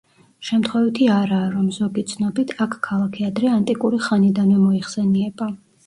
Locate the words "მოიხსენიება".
4.67-5.57